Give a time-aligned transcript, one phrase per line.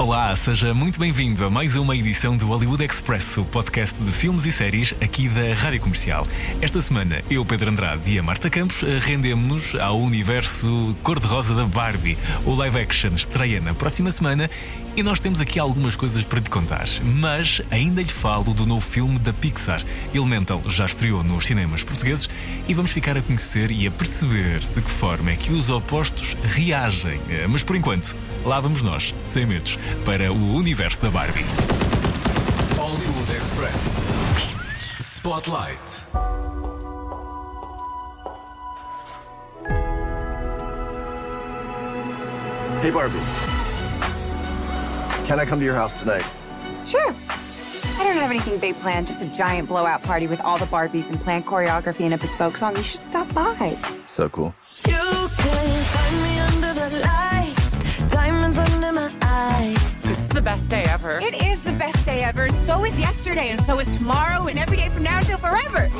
[0.00, 4.46] Olá, seja muito bem-vindo a mais uma edição do Hollywood Express, o podcast de filmes
[4.46, 6.26] e séries aqui da Rádio Comercial.
[6.62, 11.66] Esta semana, eu, Pedro Andrade e a Marta Campos eh, rendemos-nos ao universo cor-de-rosa da
[11.66, 12.16] Barbie.
[12.46, 14.48] O live action estreia na próxima semana
[14.96, 16.86] e nós temos aqui algumas coisas para te contar.
[17.16, 19.82] Mas ainda lhe falo do novo filme da Pixar.
[20.14, 22.26] Elemental já estreou nos cinemas portugueses
[22.66, 26.34] e vamos ficar a conhecer e a perceber de que forma é que os opostos
[26.42, 27.20] reagem.
[27.28, 31.44] Eh, Mas por enquanto, lá vamos nós, sem medos, para o universo da Barbie.
[32.76, 34.08] Hollywood Express.
[34.98, 36.06] Spotlight.
[42.82, 43.20] Hey, Barbie.
[45.26, 46.24] Can I come to your house tonight?
[46.86, 47.14] Sure.
[47.98, 51.08] I don't have anything big planned, just a giant blowout party with all the Barbies
[51.10, 52.74] and planned choreography and a bespoke song.
[52.76, 53.76] You should stop by.
[54.08, 54.54] So cool.
[60.40, 61.20] The best day ever.
[61.20, 62.48] It is the best day ever.
[62.64, 65.90] So is yesterday, and so is tomorrow, and every day from now until forever.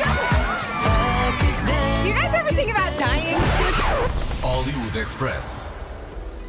[2.07, 3.37] You guys ever think about dying?
[4.41, 5.75] Hollywood Express.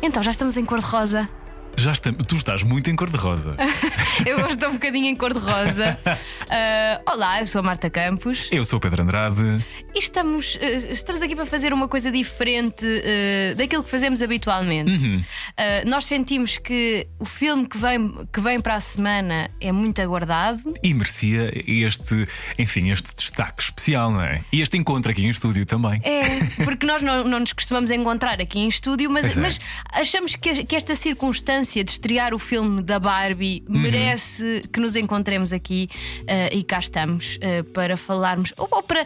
[0.01, 1.27] Então, já estamos em cor-de-rosa.
[1.77, 3.55] Já estamos, tu estás muito em cor-de-rosa.
[4.25, 5.97] Eu hoje estou um bocadinho em cor-de-rosa.
[6.53, 9.63] Ah, olá, eu sou a Marta Campos Eu sou o Pedro Andrade.
[9.95, 15.25] e estamos, ah, estamos aqui para fazer uma coisa diferente ah, daquilo que fazemos habitualmente.
[15.55, 20.01] Ah, nós sentimos que o filme que vem, que vem para a semana é muito
[20.01, 20.61] aguardado.
[20.83, 22.27] E merecia este,
[22.59, 24.43] enfim, este destaque especial, não é?
[24.51, 26.01] E este encontro aqui em estúdio também.
[26.03, 29.39] É, porque nós não, não nos costumamos encontrar aqui em estúdio, mas, é.
[29.39, 29.57] mas
[29.93, 33.79] achamos que, que esta circunstância de estrear o filme da Barbie Uhum.
[33.79, 35.87] merece que nos encontremos aqui
[36.27, 39.05] eh, e cá estamos eh, para falarmos, ou, ou para,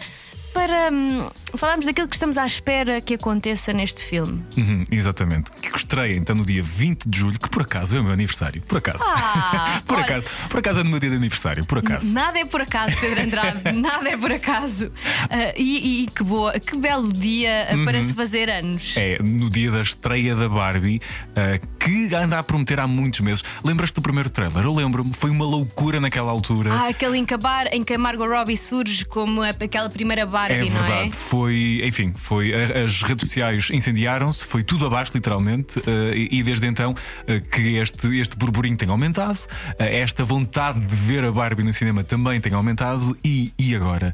[0.55, 1.27] para hum,
[1.57, 4.41] falarmos daquilo que estamos à espera que aconteça neste filme.
[4.57, 5.51] Uhum, exatamente.
[5.51, 8.61] Que estreia então no dia 20 de julho, que por acaso é o meu aniversário.
[8.61, 9.03] Por acaso.
[9.05, 10.05] Ah, por olha.
[10.05, 10.25] acaso.
[10.49, 11.65] Por acaso é no meu dia de aniversário.
[11.65, 12.09] Por acaso.
[12.13, 14.89] Nada é por acaso, Pedro Andrade, nada é por acaso.
[15.29, 18.95] Ah, e, e que boa, que belo dia ah, para se fazer anos.
[18.95, 19.01] Uhum.
[19.01, 21.01] É no dia da estreia da Barbie,
[21.35, 23.43] ah, que anda a prometer há muitos meses.
[23.61, 24.63] Lembras-te do primeiro trailer?
[24.63, 26.71] Eu lembro-me, foi uma loucura naquela altura.
[26.71, 30.67] Ah, aquele encabar em que a Margot Robbie surge como aquela primeira Barbie, É não
[30.67, 31.11] verdade, é?
[31.11, 36.67] foi, enfim, foi as redes sociais incendiaram-se, foi tudo abaixo, literalmente, eh, e, e desde
[36.67, 36.95] então
[37.27, 39.39] eh, que este, este burburinho tem aumentado,
[39.79, 44.13] eh, esta vontade de ver a Barbie no cinema também tem aumentado, e, e agora?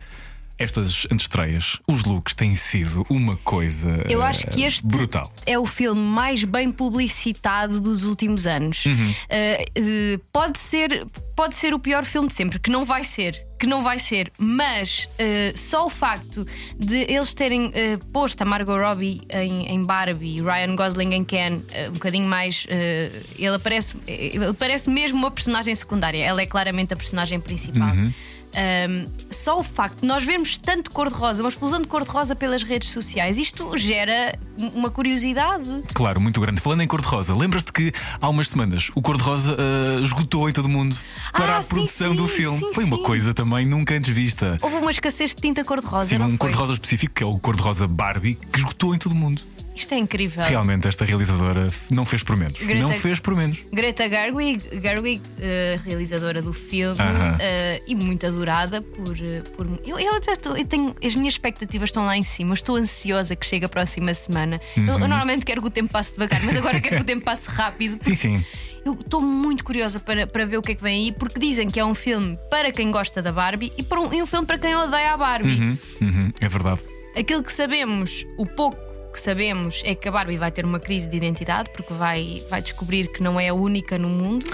[0.61, 5.33] Estas antestreias, os looks têm sido uma coisa Eu acho que este brutal.
[5.43, 8.85] é o filme mais bem publicitado dos últimos anos.
[8.85, 8.93] Uhum.
[8.93, 13.41] Uh, uh, pode, ser, pode ser o pior filme de sempre, que não vai ser.
[13.59, 16.45] Que não vai ser, mas uh, só o facto
[16.77, 21.55] de eles terem uh, posto a Margot Robbie em, em Barbie Ryan Gosling em Ken,
[21.55, 22.67] uh, um bocadinho mais.
[22.69, 27.95] ele, aparece, ele parece mesmo uma personagem secundária, ela é claramente a personagem principal.
[27.95, 28.13] Uhum.
[28.53, 32.89] Um, só o facto de nós vermos tanto cor-de-rosa, uma explosão de cor-de-rosa pelas redes
[32.89, 34.37] sociais, isto gera
[34.73, 35.69] uma curiosidade.
[35.93, 36.59] Claro, muito grande.
[36.59, 40.69] Falando em cor-de-rosa, lembras-te que há umas semanas o cor-de-rosa eh, esgotou em todo o
[40.69, 40.95] mundo
[41.31, 42.57] para Ah, a sim, produção sim, do filme.
[42.59, 44.57] sim, Foi uma coisa também nunca antes vista.
[44.61, 46.09] Houve uma escassez de tinta cor-de-rosa.
[46.09, 49.41] Sim, um cor-de-rosa específico, que é o cor-de-rosa Barbie, que esgotou em todo o mundo.
[49.73, 50.43] Isto é incrível.
[50.43, 52.61] Realmente, esta realizadora não fez por menos.
[52.61, 53.57] Greta- Não fez por menos.
[53.71, 57.37] Greta Gerwig, Gerwig eh, realizadora do filme Aham.
[57.39, 59.15] eh, e muito adorada por.
[59.17, 62.53] eh, por eu, eu, estou- eu tenho, as minhas expectativas estão lá em cima.
[62.53, 64.57] Estou ansiosa que chegue a próxima semana.
[64.75, 67.23] Eu, eu normalmente quero que o tempo passe devagar, mas agora quero que o tempo
[67.23, 67.97] passe rápido.
[68.01, 68.45] Sim, sim.
[68.85, 71.69] Eu estou muito curiosa para, para ver o que é que vem aí, porque dizem
[71.69, 74.57] que é um filme para quem gosta da Barbie e, um, e um filme para
[74.57, 75.49] quem odeia a Barbie.
[75.53, 76.81] Uhum, uhum, é verdade.
[77.15, 78.77] Aquilo que sabemos, o pouco
[79.11, 82.61] que sabemos, é que a Barbie vai ter uma crise de identidade, porque vai, vai
[82.61, 84.45] descobrir que não é a única no mundo.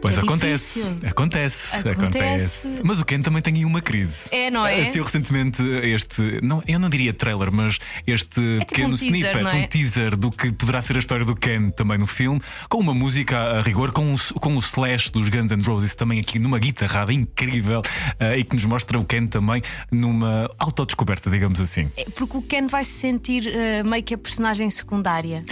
[0.00, 1.90] Pois É acontece, acontece, Acontece.
[1.90, 2.80] acontece.
[2.84, 4.28] Mas o Ken também tem aí uma crise.
[4.32, 4.84] É, não é?
[4.84, 9.42] Saiu recentemente este, não, eu não diria trailer, mas este tipo pequeno um teaser, snippet,
[9.42, 9.54] não é?
[9.54, 12.94] um teaser do que poderá ser a história do Ken também no filme, com uma
[12.94, 16.58] música a rigor, com o, com o slash dos Guns N' Roses também aqui numa
[16.58, 17.82] guitarrada incrível
[18.20, 21.90] eh, e que nos mostra o Ken também numa autodescoberta, digamos assim.
[21.96, 25.42] É Porque o Ken vai se sentir eh, meio que a personagem secundária.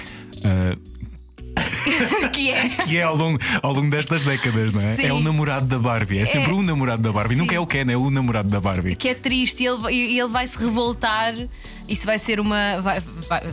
[0.44, 0.76] Eh,
[2.32, 2.68] que é.
[2.68, 4.94] que é ao longo, ao longo destas décadas, não é?
[4.94, 5.06] Sim.
[5.06, 7.34] É o namorado da Barbie, é sempre o namorado da Barbie.
[7.34, 7.40] Sim.
[7.40, 8.96] Nunca é o Ken, é o namorado da Barbie.
[8.96, 11.34] Que é triste e ele, ele vai se revoltar
[11.88, 12.80] Isso vai ser uma.
[12.80, 13.00] Vai,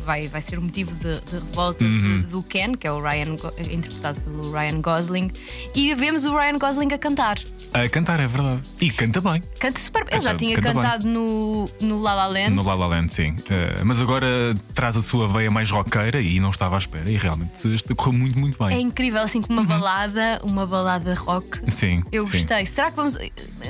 [0.05, 2.21] vai, vai, ser um motivo de, de revolta Uhum.
[2.29, 3.35] do Ken, que é o Ryan,
[3.71, 5.31] interpretado pelo Ryan Gosling,
[5.75, 7.37] e vemos o Ryan Gosling a cantar.
[7.73, 8.61] A cantar, é verdade.
[8.81, 9.41] E canta bem.
[9.59, 10.15] Canta super bem.
[10.15, 10.81] Ele já tinha canta bem.
[10.81, 12.51] cantado no, no La La Land.
[12.55, 13.35] No La La Land, sim.
[13.49, 14.27] Eh, mas agora
[14.73, 17.09] traz a sua veia mais roqueira e não estava à espera.
[17.09, 17.51] E realmente
[17.95, 18.81] correu muito, muito É bem.
[18.81, 21.59] incrível, assim como uma balada, uma balada rock.
[21.71, 22.03] Sim.
[22.11, 22.27] Eu Uhum.
[22.27, 22.37] sim.
[22.37, 22.65] gostei.
[22.65, 23.17] Será que vamos.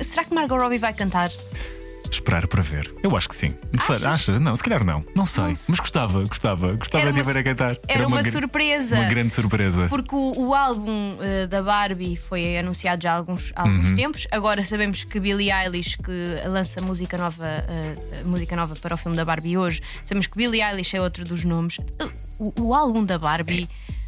[0.01, 1.30] Será que Margot Robbie vai cantar?
[2.13, 2.94] Esperar para ver.
[3.04, 3.56] Eu acho que sim.
[3.71, 4.06] Não sei, Achas?
[4.06, 4.39] Achas?
[4.42, 5.04] Não, se calhar não.
[5.15, 5.44] Não sei.
[5.45, 5.65] Não sei.
[5.69, 6.74] Mas gostava, gostava.
[6.74, 7.77] Gostava Era de a uma ver a cantar.
[7.88, 8.95] Era, uma, gra- surpresa.
[8.95, 9.88] Uma grande surpresa.
[9.89, 13.95] Porque o, o álbum eh, da Barbie foi anunciado já há alguns, há alguns Uhum.
[13.95, 14.27] tempos.
[14.31, 17.95] Agora sabemos que Billie Eilish, que lança música nova, eh,
[18.25, 21.44] música nova para o filme da Barbie hoje, sabemos que Billie Eilish é outro dos
[21.44, 21.77] nomes.
[22.38, 24.03] O, o álbum da Barbie é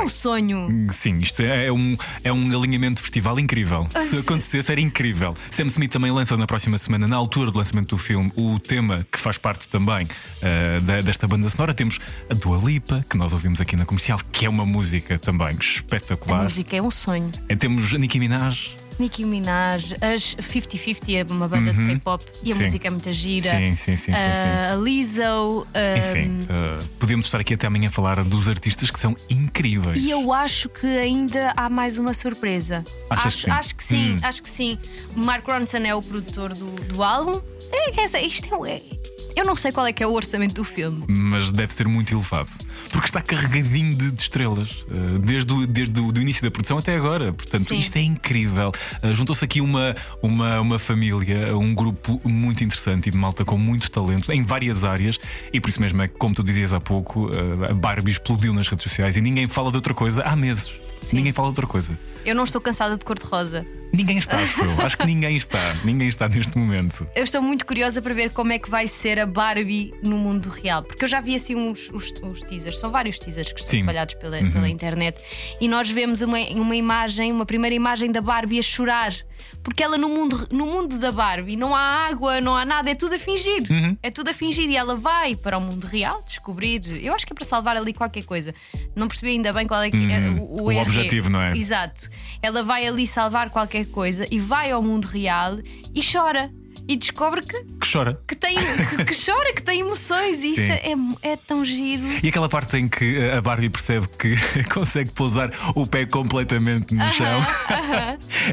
[0.00, 0.86] um sonho.
[0.90, 3.88] Sim, isto é, é um, é um alinhamento de festival incrível.
[4.00, 5.34] Se acontecesse, era incrível.
[5.50, 9.06] Sam Smith também lança na próxima semana, na altura do lançamento do filme, o tema
[9.10, 10.06] que faz parte também
[10.40, 11.74] eh, da- desta banda sonora.
[11.74, 11.98] Temos
[12.30, 15.52] a Dua Lipa, que nós ouvimos aqui na comercial, que é uma música também A
[15.52, 16.42] espetacular.
[16.44, 17.30] música é um sonho.
[17.48, 18.76] Eh, Temos a Nicki Minaj.
[18.98, 22.58] Nicki Minaj, as 50-50 é uma banda de K-pop e a Uhum.
[22.58, 22.62] Sim.
[22.64, 23.50] música é muita gira.
[23.50, 24.18] Sim, sim, sim, sim, sim.
[24.18, 25.66] Ah, a Lizzo.
[25.74, 30.02] ah, Enfim, eh, podemos estar aqui até amanhã a falar dos artistas que são incríveis.
[30.02, 32.84] E eu acho que ainda há mais uma surpresa.
[33.10, 33.50] Achas acho, que sim?
[33.50, 34.20] acho que sim, Hum.
[34.22, 34.78] acho que sim.
[35.16, 37.40] O Mark Ronson é o produtor do, do álbum.
[37.72, 38.82] É, essa- isto é, é-
[39.34, 41.04] eu não sei qual é que é o orçamento do filme.
[41.08, 42.48] mas deve ser muito elevado.
[42.90, 46.78] Porque está carregadinho de, de estrelas, eh, desde, o, desde o do início da produção
[46.78, 47.32] até agora.
[47.32, 47.78] Portanto, Sim.
[47.78, 48.72] isto é incrível.
[49.02, 53.56] Eh, Juntou-se aqui uma, uma, uma família, um grupo muito interessante e de malta com
[53.56, 55.18] muito talento em várias áreas.
[55.52, 58.52] E por isso mesmo é que, como tu dizias há pouco, eh, a Barbie explodiu
[58.52, 60.72] nas redes sociais e ninguém fala de outra coisa há meses.
[61.02, 61.16] Sim.
[61.16, 61.98] Ninguém fala de outra coisa.
[62.24, 63.66] Eu não estou cansada de cor-de-rosa.
[63.92, 64.80] Ninguém está, acho eu.
[64.80, 65.74] Acho que ninguém está.
[65.84, 67.06] Ninguém está neste momento.
[67.14, 70.48] Eu estou muito curiosa para ver como é que vai ser a Barbie no mundo
[70.48, 70.82] real.
[70.82, 73.76] Porque eu já vi assim uns, os, os teasers, são vários teasers que estão Sim.
[73.78, 73.82] Uhum.
[73.82, 75.20] espalhados pela, pela internet.
[75.60, 79.12] E nós vemos uma, uma imagem, uma primeira imagem da Barbie a chorar.
[79.62, 82.94] Porque ela no mundo, no mundo da Barbie não há água, não há nada, é
[82.94, 83.62] tudo a fingir.
[83.70, 83.96] Uhum.
[84.02, 84.68] É tudo a fingir.
[84.70, 86.82] E ela vai para o mundo real descobrir.
[87.04, 88.54] Eu acho que é para salvar ali qualquer coisa.
[88.96, 90.62] Não percebi ainda bem qual é, que é o, Uhum.
[90.64, 90.82] O erro.
[90.82, 91.56] objetivo, não é?
[91.56, 92.08] Exato.
[92.40, 95.58] Ela vai ali salvar qualquer coisa e vai ao mundo real
[95.94, 96.50] e chora.
[96.88, 98.18] E descobre que, Que chora.
[98.26, 100.42] que, tem, que, que chora, que tem emoções.
[100.42, 101.16] E isso Sim.
[101.22, 102.02] é, é tão giro.
[102.22, 104.34] E aquela parte em que eh, a Barbie percebe que
[104.74, 107.40] consegue pousar o pé completamente no chão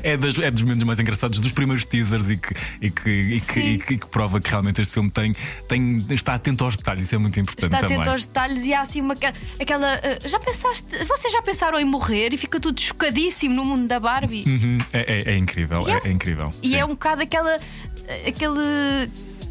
[0.04, 3.42] é, das- é dos momentos mais engraçados dos primeiros teasers e que, e que, e
[3.42, 5.36] que, e que- e que prova que realmente este filme tem,
[5.68, 7.06] tem, está atento aos detalhes.
[7.06, 7.96] Isso é muito importante Está também.
[7.98, 9.16] atento aos detalhes e há assim uma.
[9.60, 9.94] Aquela.
[9.96, 11.04] ah, já pensaste.
[11.06, 14.44] Vocês já pensaram em morrer e fica tudo chocadíssimo no mundo da Barbie?
[14.46, 15.00] Uhum, é,
[15.30, 16.52] é- é incrível, é, é- é incrível.
[16.62, 16.76] E sim.
[16.76, 17.58] é um bocado aquela.
[18.30, 19.10] Aquele.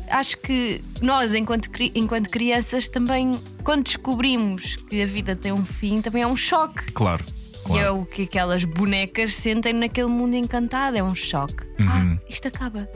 [0.09, 6.01] Acho que nós, enquanto, enquanto crianças, também, quando descobrimos que a vida tem um fim,
[6.01, 6.93] também é um choque.
[6.93, 7.25] Claro.
[7.69, 8.01] E é claro.
[8.01, 11.68] o que aquelas bonecas sentem naquele mundo encantado, é um choque.
[11.79, 12.19] Uhum.
[12.21, 12.89] Ah, isto acaba.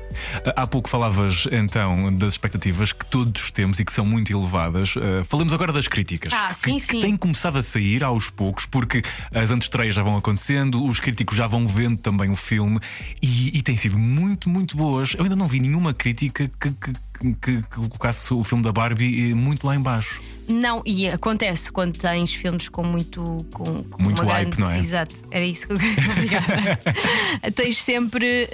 [0.57, 4.97] Há pouco falavas então das expectativas que todos temos e que são muito elevadas.
[4.97, 6.33] Uh, falamos agora das críticas.
[6.33, 7.01] Ah, que, sim, que sim.
[7.01, 9.03] têm começado a sair aos poucos, porque
[9.33, 12.79] as antestreias já vão acontecendo, os críticos já vão vendo também o filme
[13.23, 15.15] e, e têm sido muito, muito boas.
[15.15, 19.31] Eu ainda não vi nenhuma crítica que, que, que- que colocasse o filme da Barbie
[19.31, 20.21] eh, muito lá embaixo.
[20.49, 23.47] Não, e acontece quando tens filmes com muito.
[23.53, 24.61] Com, com Muito hype, grande...
[24.61, 24.81] não é?
[24.81, 26.81] Exato, era isso que eu Obrigada.
[27.55, 28.49] tens sempre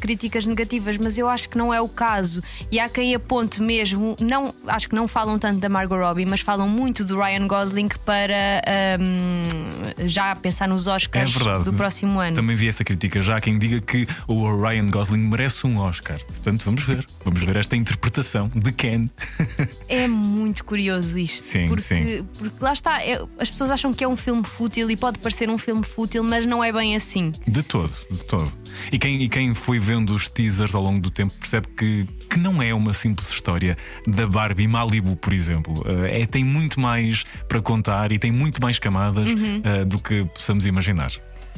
[0.00, 2.42] críticas negativas, mas eu acho que não é o caso.
[2.70, 6.40] E há quem aponte mesmo, não, acho que não falam tanto da Margot Robbie, mas
[6.40, 11.64] falam muito do Ryan Gosling para ahm, já pensar nos É Oscars verdade.
[11.64, 12.36] do próximo ano.
[12.36, 13.20] Também vi essa crítica.
[13.22, 16.18] Já há quem diga que o Ryan Gosling merece um Oscar.
[16.24, 17.04] Portanto, vamos ver.
[17.24, 19.08] Vamos ver esta interpretação de Ken.
[19.88, 21.42] É muito curioso isto.
[21.42, 22.26] Sim, porque, sim.
[22.38, 25.48] porque lá está, é- as pessoas acham que é um filme fútil e pode parecer
[25.48, 27.32] um filme fútil, mas não é bem assim.
[27.46, 28.50] De todo, de todo.
[28.92, 32.38] E quem, e quem foi vendo os teasers ao longo do tempo percebe que, que
[32.38, 33.76] não é uma simples história
[34.06, 35.82] da Barbie Malibu, por exemplo.
[35.86, 39.60] Eh, é, tem muito mais para contar e tem muito mais camadas Uhum.
[39.64, 41.10] eh, do que possamos imaginar.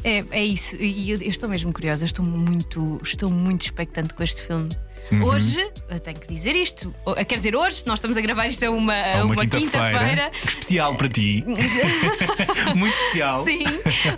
[0.05, 4.23] É, é isso, e eu, eu estou mesmo curiosa, estou muito, estou muito expectante com
[4.23, 4.69] este filme.
[5.11, 5.25] Uhum.
[5.25, 6.93] Hoje, eu tenho que dizer isto.
[7.07, 9.89] O- Quer dizer, hoje, nós estamos a gravar isto a uma, a uma, uma, quinta-feira.
[9.89, 11.45] quinta-feira especial para ti.
[12.75, 13.45] muito especial.
[13.45, 13.65] Sim,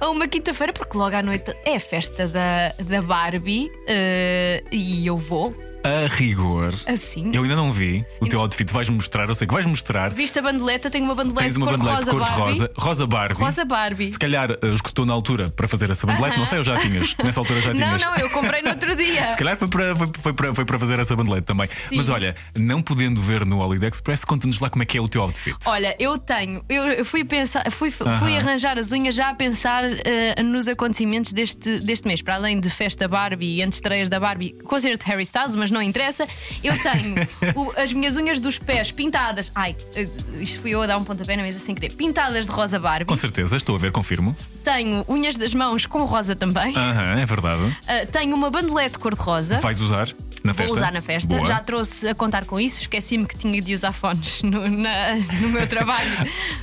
[0.01, 5.07] a uma quinta-feira, porque logo à noite é a festa da, da Barbie eh, e
[5.07, 5.55] eu vou.
[5.85, 6.75] A rigor.
[6.87, 7.31] Assim.
[7.33, 8.73] Eu ainda não vi o teu outfit.
[8.73, 10.11] Vais mostrar, eu sei que vais mostrar.
[10.11, 10.89] Viste a bandeleta?
[10.89, 12.81] Eu tenho uma bandeleta Tens uma cor de bandelete rosa cor-de-rosa, Barbie.
[12.81, 13.43] rosa Barbie.
[13.43, 14.13] Rosa Barbie.
[14.13, 17.15] Se calhar eh, escutou na altura para fazer essa bandelete, não sei, eu já tinhas.
[17.23, 18.03] Nessa altura já Não, tinhas.
[18.03, 19.29] não, eu comprei no outro dia.
[19.31, 21.67] Se calhar foi para, foi, foi para, foi para fazer essa bandelete também.
[21.67, 21.97] Sim.
[21.97, 25.09] Mas olha, não podendo ver no Holiday Express, conta-nos lá como é que é o
[25.09, 25.57] teu outfit.
[25.67, 30.43] Olha, eu tenho, eu, fui pensar, fui, fui arranjar as unhas já a pensar eh,
[30.43, 35.05] nos acontecimentos deste, deste mês, para além de festa Barbie e antestreias da Barbie, concerto
[35.05, 36.27] de Harry Styles, mas não interessa.
[36.63, 37.15] Eu tenho
[37.55, 39.51] o- as minhas unhas dos pés pintadas.
[39.55, 40.09] Ai, eh,
[40.41, 41.93] isto fui eu a dar um pontapé na mesa sem querer.
[41.95, 43.05] Pintadas de rosa Barbie.
[43.07, 44.37] Com certeza, estou a ver, confirmo.
[44.65, 46.77] Tenho unhas das mãos com rosa também.
[46.77, 47.63] Aham, é verdade.
[47.63, 49.59] Uh, tenho uma bandelete cor-de-rosa.
[49.61, 50.09] Vais usar
[50.45, 50.69] na festa?
[50.69, 51.35] Vou usar na festa.
[51.35, 51.47] Boa.
[51.47, 52.81] Já trouxe a contar com isso.
[52.81, 56.11] Esqueci-me que tinha de usar fones no, na- no meu trabalho.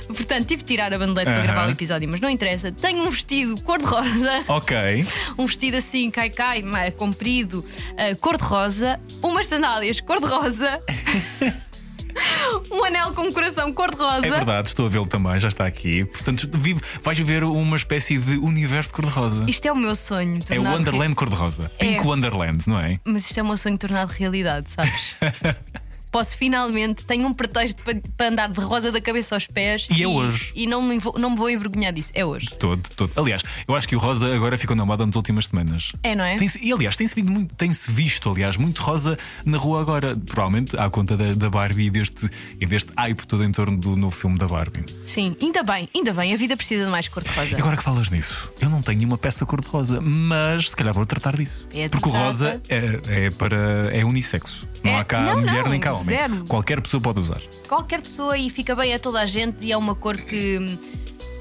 [0.06, 1.42] Portanto, tive de tirar a bandelete para Aham.
[1.46, 2.70] gravar o episódio, mas não interessa.
[2.72, 4.44] Tenho um vestido cor-de-rosa.
[4.48, 4.76] Ok.
[5.38, 6.62] Um vestido assim, cai-cai,
[6.96, 8.98] comprido, uh, cor-de-rosa.
[9.22, 10.80] Umas sandálias cor-de-rosa.
[12.70, 14.26] um anel com um coração cor-de-rosa.
[14.26, 16.04] É verdade, estou a vê-lo também, já está aqui.
[16.04, 19.44] Portanto, vive, vais ver uma espécie de universo cor-de-rosa.
[19.48, 20.42] Isto é o meu sonho.
[20.48, 21.70] É o Wonderland cor-de-rosa.
[21.78, 21.84] É.
[21.84, 23.00] Pink Wonderland, não é?
[23.04, 25.16] Mas isto é o meu sonho tornado realidade, sabes?
[26.16, 30.02] Posso finalmente, tenho um pretexto para, para andar de rosa da cabeça aos pés E
[30.02, 30.50] é hoje.
[30.54, 32.08] E não me, vou- não me vou envergonhar disso.
[32.14, 32.46] É hoje.
[32.58, 33.12] Todo, todo.
[33.16, 35.92] Aliás, eu acho que o rosa agora ficou na moda nas últimas semanas.
[36.02, 36.36] É, não é?
[36.38, 40.16] Tem-se- e aliás, tem-se muito- tem-se visto, aliás, muito rosa na rua agora.
[40.16, 43.94] Provavelmente à conta da, da Barbie e deste, e deste hype todo em torno do
[43.94, 44.86] novo filme da Barbie.
[45.04, 46.32] Sim, ainda bem, ainda bem.
[46.32, 47.58] A vida precisa de mais cor-de-rosa.
[47.58, 51.36] Agora que falas nisso, eu não tenho nenhuma peça cor-de-rosa, mas se calhar vou tratar
[51.36, 51.68] disso.
[51.74, 53.90] É Porque o rosa é, é para.
[53.94, 54.66] é unissexo.
[54.86, 56.04] Não É- há cá não, mulher não, nem cá homem.
[56.04, 56.44] zero.
[56.48, 57.40] Qualquer pessoa pode usar.
[57.68, 60.78] Qualquer pessoa e fica bem a toda a gente e é uma cor que.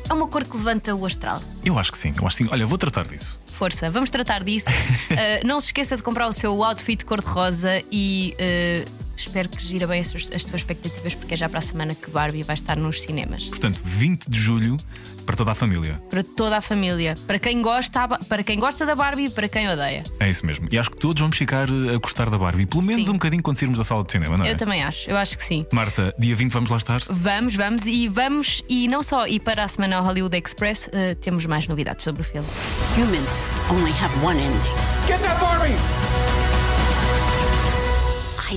[0.10, 1.42] É uma cor que levanta o astral.
[1.64, 2.50] Eu acho que sim, eu acho que sim.
[2.52, 3.40] Olha, vou tratar disso.
[3.52, 4.70] Força, vamos tratar disso.
[4.70, 9.88] Uh, não se esqueça de comprar o seu outfit cor-de-rosa e uh, espero que gira
[9.88, 12.77] bem as, as tuas expectativas, porque é já para a semana que Barbie vai estar
[12.77, 13.45] nos cinemas.
[13.45, 14.77] Portanto, 20 de julho
[15.25, 16.01] para toda a família.
[16.10, 17.15] Para toda a família.
[17.25, 20.03] Para quem gosta, para quem gosta da Barbie e para quem odeia.
[20.19, 20.67] É isso mesmo.
[20.72, 23.12] E acho que todos vamos ficar eh, a gostar da Barbie, pelo menos Sim.
[23.12, 24.51] um bocadinho quando sairmos da sala de cinema, não é?
[24.51, 25.65] Eu também acho, eu acho que sim.
[25.72, 27.01] Marta, dia 20 vamos lá estar?
[27.10, 31.15] Vamos, vamos e vamos, e não só, e para a semana ao Hollywood Express uh,
[31.15, 32.48] temos mais novidades sobre o filme.
[32.95, 34.60] Humans only have one ending.
[35.07, 36.05] Get that Barbie!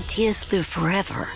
[0.03, 1.27] Ideas live forever.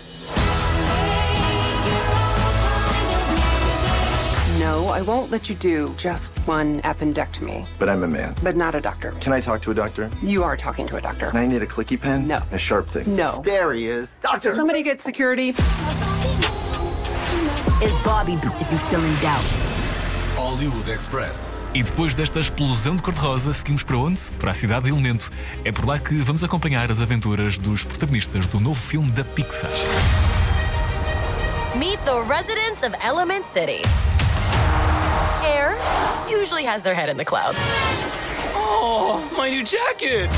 [4.57, 8.35] No, I won't let you do just one appendectomy, But I'm a man.
[8.41, 9.11] but not a doctor.
[9.19, 10.09] Can I talk to a doctor?
[10.21, 11.27] You are talking to a doctor.
[11.27, 12.25] And I need a clicky pen?
[12.25, 12.39] No.
[12.53, 13.13] A sharp thing?
[13.13, 13.41] No.
[13.43, 14.15] There he is.
[14.21, 14.55] Doctor!
[14.55, 15.49] Somebody get security.
[17.83, 19.72] Is Bobby if you're still in doubt?
[20.35, 21.65] Hollywood Express.
[21.73, 24.19] E depois desta explosão de cor-de-rosa, seguimos para onde?
[24.39, 25.29] Para a cidade de Elemento.
[25.63, 29.69] É por lá que vamos acompanhar as aventuras dos protagonistas do novo filme da Pixar.
[31.75, 33.81] Meet the residents of Element City.
[35.43, 35.75] Air
[36.29, 37.57] usually has their head in the clouds.
[38.55, 40.29] Oh, my new jacket!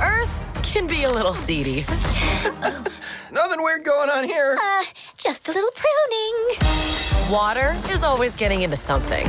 [0.00, 1.84] Earth can be a little seedy.
[3.30, 4.56] Nothing weird going on here.
[4.60, 4.84] Uh,
[5.16, 6.81] just a little pruning.
[7.32, 9.26] Water is always getting into something.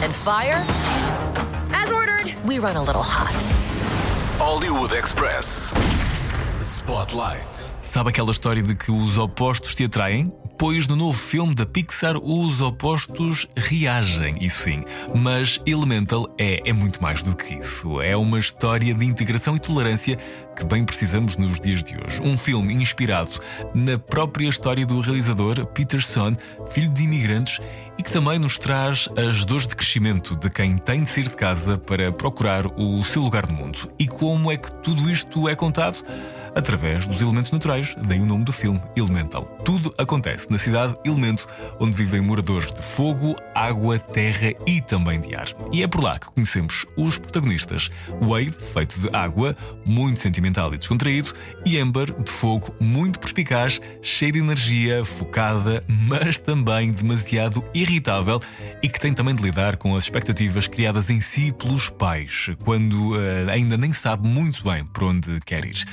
[0.00, 0.62] And fire?
[1.74, 3.32] As ordered, we run a little hot.
[4.38, 5.72] Hollywood Express.
[6.60, 7.56] Spotlight.
[7.82, 10.32] Sabe aquela história de que os opostos se atraem?
[10.58, 14.84] Pois no novo filme da Pixar os opostos reagem, isso sim.
[15.14, 18.00] Mas Elemental é, é muito mais do que isso.
[18.00, 20.18] É uma história de integração e tolerância
[20.56, 22.22] que bem precisamos nos dias de hoje.
[22.22, 23.30] Um filme inspirado
[23.74, 26.34] na própria história do realizador Peter Son,
[26.70, 27.60] filho de imigrantes,
[27.98, 31.36] e que também nos traz as dores de crescimento de quem tem de sair de
[31.36, 33.92] casa para procurar o seu lugar no mundo.
[33.98, 36.02] E como é que tudo isto é contado?
[36.56, 39.42] através dos elementos naturais, daí o nome do filme, Elemental.
[39.62, 41.46] Tudo acontece na cidade Elemento,
[41.78, 45.46] onde vivem moradores de fogo, água, terra e também de ar.
[45.70, 47.90] E é por lá que conhecemos os protagonistas:
[48.22, 51.32] Wade, feito de água, muito sentimental e descontraído,
[51.64, 58.40] e Amber, de fogo, muito perspicaz, cheia de energia, focada, mas também demasiado irritável
[58.82, 63.20] e que tem também de lidar com as expectativas criadas em si pelos pais, quando
[63.20, 65.84] eh, ainda nem sabe muito bem por onde quer ir.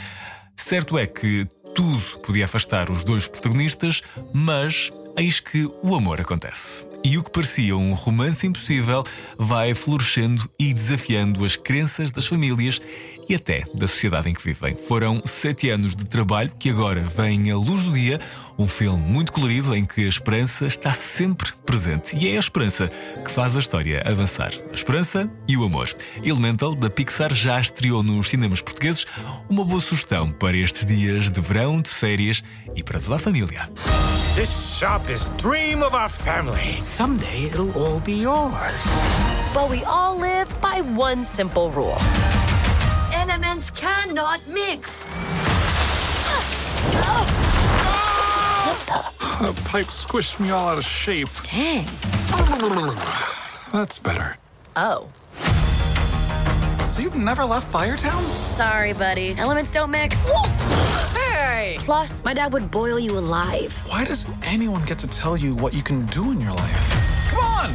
[0.55, 4.01] Certo é que tudo podia afastar os dois protagonistas,
[4.33, 6.92] mas eis que o amor acontece.
[7.03, 9.03] E o que parecia um romance impossível
[9.37, 12.79] vai florescendo e desafiando as crenças das famílias
[13.27, 14.75] e até da sociedade em que vivem.
[14.75, 18.19] Foram sete anos de trabalho que agora vem à luz do dia,
[18.57, 22.15] um filme muito colorido em que a esperança está sempre presente.
[22.15, 22.89] E é a esperança
[23.23, 24.51] que faz a história avançar.
[24.71, 25.89] A esperança e o amor.
[26.23, 29.05] Elemental, da Pixar, já estreou nos cinemas portugueses.
[29.49, 32.43] Uma boa sugestão para estes dias de verão, de férias
[32.75, 33.69] e para toda a família.
[34.35, 36.81] This shop is dream of our family.
[36.93, 38.85] Someday it'll all be yours.
[39.51, 41.97] But we all live by one simple rule.
[43.15, 45.03] Elements cannot mix.
[47.01, 47.25] What
[49.41, 51.29] The pipe squished me all out of shape.
[51.41, 51.87] Dang.
[53.71, 54.37] That's better.
[54.75, 55.09] Oh.
[56.85, 58.23] So you've never left Firetown?
[58.53, 59.33] Sorry, buddy.
[59.39, 60.15] Elements don't mix.
[61.43, 61.75] Hey!
[61.79, 63.73] Plus, my dad would boil you alive.
[63.91, 66.83] Why does anyone get to tell you what you can do in your life?
[67.29, 67.69] Come on!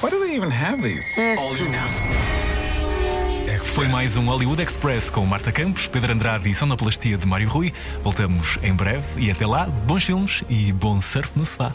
[0.00, 1.06] Why do they even have these?
[1.38, 1.68] All you
[3.74, 7.72] Foi mais um Hollywood Express com Marta Campos, Pedro Andrade e sonoplastia de Mário Rui.
[8.02, 11.74] Voltamos em breve e até lá, bons filmes e bom surf no sofá.